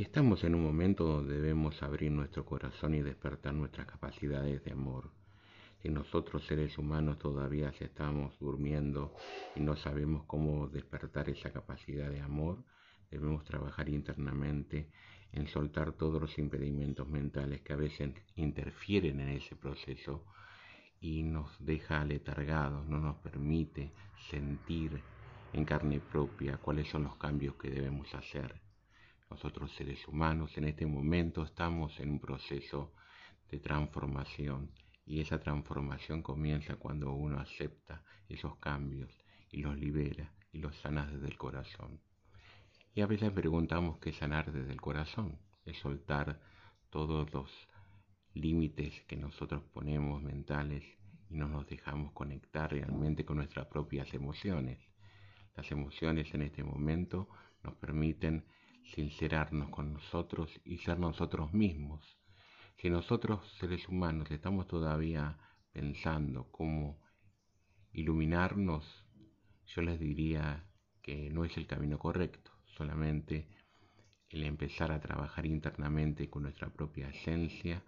Estamos 0.00 0.44
en 0.44 0.54
un 0.54 0.62
momento 0.62 1.04
donde 1.04 1.34
debemos 1.34 1.82
abrir 1.82 2.10
nuestro 2.10 2.46
corazón 2.46 2.94
y 2.94 3.02
despertar 3.02 3.52
nuestras 3.52 3.86
capacidades 3.86 4.64
de 4.64 4.72
amor. 4.72 5.10
Si 5.82 5.90
nosotros 5.90 6.46
seres 6.46 6.78
humanos 6.78 7.18
todavía 7.18 7.70
estamos 7.78 8.32
durmiendo 8.38 9.14
y 9.54 9.60
no 9.60 9.76
sabemos 9.76 10.24
cómo 10.24 10.68
despertar 10.68 11.28
esa 11.28 11.52
capacidad 11.52 12.10
de 12.10 12.22
amor, 12.22 12.64
debemos 13.10 13.44
trabajar 13.44 13.90
internamente 13.90 14.88
en 15.32 15.46
soltar 15.48 15.92
todos 15.92 16.18
los 16.18 16.38
impedimentos 16.38 17.06
mentales 17.06 17.60
que 17.60 17.74
a 17.74 17.76
veces 17.76 18.14
interfieren 18.36 19.20
en 19.20 19.28
ese 19.28 19.54
proceso 19.54 20.24
y 20.98 21.24
nos 21.24 21.62
deja 21.62 22.00
aletargados, 22.00 22.86
no 22.86 23.00
nos 23.00 23.16
permite 23.16 23.92
sentir 24.30 25.02
en 25.52 25.66
carne 25.66 26.00
propia 26.00 26.56
cuáles 26.56 26.88
son 26.88 27.02
los 27.02 27.16
cambios 27.16 27.56
que 27.56 27.68
debemos 27.68 28.14
hacer. 28.14 28.69
Nosotros 29.30 29.72
seres 29.76 30.06
humanos 30.08 30.58
en 30.58 30.64
este 30.64 30.86
momento 30.86 31.44
estamos 31.44 31.98
en 32.00 32.10
un 32.10 32.18
proceso 32.18 32.92
de 33.48 33.60
transformación 33.60 34.72
y 35.06 35.20
esa 35.20 35.38
transformación 35.38 36.20
comienza 36.20 36.74
cuando 36.76 37.12
uno 37.12 37.38
acepta 37.38 38.02
esos 38.28 38.56
cambios 38.56 39.10
y 39.50 39.58
los 39.58 39.78
libera 39.78 40.32
y 40.52 40.58
los 40.58 40.76
sana 40.76 41.06
desde 41.06 41.28
el 41.28 41.38
corazón. 41.38 42.00
Y 42.92 43.02
a 43.02 43.06
veces 43.06 43.30
preguntamos 43.30 43.98
qué 43.98 44.10
es 44.10 44.16
sanar 44.16 44.52
desde 44.52 44.72
el 44.72 44.80
corazón, 44.80 45.38
es 45.64 45.78
soltar 45.78 46.40
todos 46.90 47.32
los 47.32 47.50
límites 48.34 49.02
que 49.06 49.16
nosotros 49.16 49.62
ponemos 49.72 50.20
mentales 50.20 50.82
y 51.28 51.34
no 51.34 51.48
nos 51.48 51.68
dejamos 51.68 52.12
conectar 52.12 52.72
realmente 52.72 53.24
con 53.24 53.36
nuestras 53.36 53.66
propias 53.66 54.12
emociones. 54.12 54.80
Las 55.54 55.70
emociones 55.70 56.34
en 56.34 56.42
este 56.42 56.64
momento 56.64 57.28
nos 57.62 57.74
permiten 57.74 58.44
sincerarnos 58.94 59.70
con 59.70 59.92
nosotros 59.92 60.60
y 60.64 60.78
ser 60.78 60.98
nosotros 60.98 61.52
mismos. 61.52 62.18
Si 62.76 62.90
nosotros 62.90 63.46
seres 63.58 63.88
humanos 63.88 64.30
estamos 64.30 64.66
todavía 64.66 65.38
pensando 65.72 66.50
cómo 66.50 67.00
iluminarnos, 67.92 69.04
yo 69.66 69.82
les 69.82 70.00
diría 70.00 70.66
que 71.02 71.30
no 71.30 71.44
es 71.44 71.56
el 71.56 71.66
camino 71.66 71.98
correcto, 71.98 72.50
solamente 72.64 73.48
el 74.28 74.44
empezar 74.44 74.92
a 74.92 75.00
trabajar 75.00 75.46
internamente 75.46 76.28
con 76.28 76.42
nuestra 76.42 76.72
propia 76.72 77.08
esencia, 77.08 77.84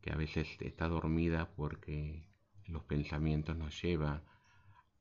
que 0.00 0.12
a 0.12 0.16
veces 0.16 0.48
está 0.60 0.88
dormida 0.88 1.50
porque 1.56 2.28
los 2.66 2.84
pensamientos 2.84 3.56
nos 3.56 3.80
llevan 3.82 4.22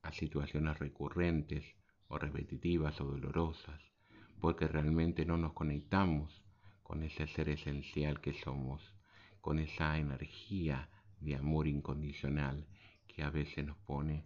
a 0.02 0.12
situaciones 0.12 0.80
recurrentes 0.80 1.64
o 2.08 2.18
repetitivas 2.18 3.00
o 3.02 3.06
dolorosas 3.06 3.95
porque 4.40 4.68
realmente 4.68 5.26
no 5.26 5.38
nos 5.38 5.54
conectamos 5.54 6.44
con 6.84 7.04
ese 7.04 7.28
ser 7.28 7.50
esencial 7.50 8.22
que 8.22 8.34
somos, 8.34 8.94
con 9.42 9.60
esa 9.60 9.98
energía 9.98 10.90
de 11.20 11.36
amor 11.36 11.68
incondicional 11.68 12.68
que 13.08 13.24
a 13.24 13.30
veces 13.30 13.66
nos 13.66 13.78
pone 13.78 14.26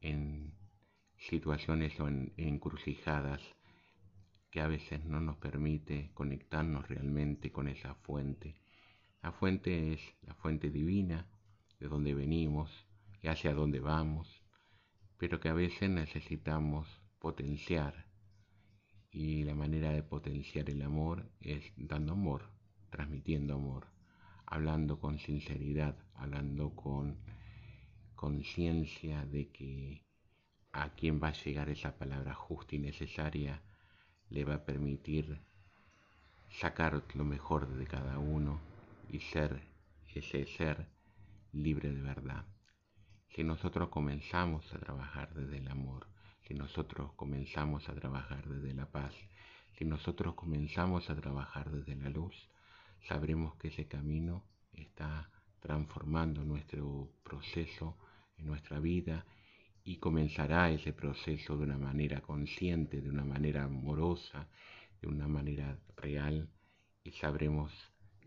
en 0.00 0.52
situaciones 1.18 1.98
o 2.00 2.08
en, 2.08 2.32
encrucijadas 2.36 3.40
que 4.50 4.60
a 4.60 4.66
veces 4.66 5.04
no 5.04 5.20
nos 5.20 5.36
permite 5.36 6.10
conectarnos 6.14 6.88
realmente 6.88 7.50
con 7.52 7.68
esa 7.68 7.94
fuente. 7.94 8.56
La 9.22 9.32
fuente 9.32 9.92
es 9.92 10.00
la 10.22 10.34
fuente 10.34 10.70
divina 10.70 11.26
de 11.80 11.88
donde 11.88 12.14
venimos 12.14 12.70
y 13.22 13.28
hacia 13.28 13.54
dónde 13.54 13.80
vamos, 13.80 14.42
pero 15.18 15.40
que 15.40 15.48
a 15.48 15.54
veces 15.54 15.90
necesitamos 15.90 16.86
potenciar 17.18 18.06
y 19.16 19.44
la 19.44 19.54
manera 19.54 19.92
de 19.92 20.02
potenciar 20.02 20.68
el 20.68 20.82
amor 20.82 21.24
es 21.40 21.72
dando 21.78 22.12
amor, 22.12 22.50
transmitiendo 22.90 23.54
amor, 23.54 23.86
hablando 24.44 25.00
con 25.00 25.18
sinceridad, 25.18 25.96
hablando 26.16 26.76
con 26.76 27.16
conciencia 28.14 29.24
de 29.24 29.48
que 29.48 30.04
a 30.70 30.90
quien 30.90 31.18
va 31.18 31.28
a 31.28 31.42
llegar 31.44 31.70
esa 31.70 31.96
palabra 31.96 32.34
justa 32.34 32.76
y 32.76 32.78
necesaria 32.78 33.62
le 34.28 34.44
va 34.44 34.56
a 34.56 34.64
permitir 34.66 35.40
sacar 36.50 37.02
lo 37.14 37.24
mejor 37.24 37.68
de 37.68 37.86
cada 37.86 38.18
uno 38.18 38.60
y 39.08 39.20
ser 39.20 39.62
ese 40.14 40.44
ser 40.44 40.90
libre 41.52 41.90
de 41.90 42.02
verdad. 42.02 42.44
Si 43.30 43.42
nosotros 43.44 43.88
comenzamos 43.88 44.74
a 44.74 44.78
trabajar 44.78 45.32
desde 45.32 45.56
el 45.56 45.68
amor, 45.68 46.06
si 46.46 46.54
nosotros 46.54 47.12
comenzamos 47.14 47.88
a 47.88 47.94
trabajar 47.94 48.48
desde 48.48 48.72
la 48.72 48.86
paz, 48.86 49.12
si 49.76 49.84
nosotros 49.84 50.34
comenzamos 50.34 51.10
a 51.10 51.16
trabajar 51.16 51.70
desde 51.72 51.96
la 51.96 52.08
luz, 52.08 52.34
sabremos 53.08 53.56
que 53.56 53.68
ese 53.68 53.88
camino 53.88 54.44
está 54.72 55.28
transformando 55.58 56.44
nuestro 56.44 57.10
proceso 57.24 57.98
en 58.38 58.46
nuestra 58.46 58.78
vida 58.78 59.26
y 59.82 59.96
comenzará 59.96 60.70
ese 60.70 60.92
proceso 60.92 61.56
de 61.56 61.64
una 61.64 61.78
manera 61.78 62.20
consciente, 62.20 63.00
de 63.00 63.10
una 63.10 63.24
manera 63.24 63.64
amorosa, 63.64 64.48
de 65.02 65.08
una 65.08 65.26
manera 65.26 65.78
real 65.96 66.48
y 67.02 67.10
sabremos 67.10 67.72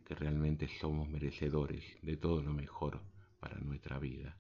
que 0.06 0.16
realmente 0.16 0.68
somos 0.80 1.08
merecedores 1.08 1.84
de 2.02 2.18
todo 2.18 2.42
lo 2.42 2.54
mejor 2.54 3.00
para 3.40 3.60
nuestra 3.60 3.98
vida, 3.98 4.36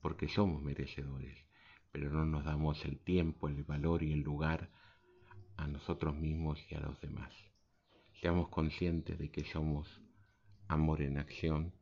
porque 0.00 0.28
somos 0.28 0.62
merecedores 0.62 1.44
pero 1.94 2.10
no 2.10 2.24
nos 2.24 2.44
damos 2.44 2.84
el 2.86 2.98
tiempo, 2.98 3.48
el 3.48 3.62
valor 3.62 4.02
y 4.02 4.12
el 4.12 4.22
lugar 4.22 4.68
a 5.56 5.68
nosotros 5.68 6.16
mismos 6.16 6.58
y 6.68 6.74
a 6.74 6.80
los 6.80 7.00
demás. 7.00 7.32
Seamos 8.20 8.48
conscientes 8.48 9.16
de 9.16 9.30
que 9.30 9.44
somos 9.44 10.02
amor 10.66 11.02
en 11.02 11.18
acción 11.18 11.72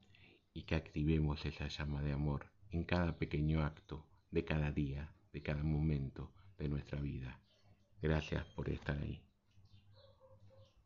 y 0.52 0.64
que 0.64 0.74
activemos 0.74 1.46
esa 1.46 1.66
llama 1.68 2.02
de 2.02 2.12
amor 2.12 2.52
en 2.68 2.84
cada 2.84 3.16
pequeño 3.16 3.62
acto 3.62 4.06
de 4.30 4.44
cada 4.44 4.70
día, 4.70 5.14
de 5.32 5.40
cada 5.40 5.62
momento 5.62 6.30
de 6.58 6.68
nuestra 6.68 7.00
vida. 7.00 7.40
Gracias 8.02 8.44
por 8.48 8.68
estar 8.68 8.98
ahí. 8.98 9.31